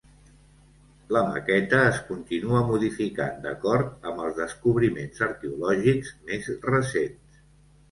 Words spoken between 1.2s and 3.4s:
maqueta es continua modificant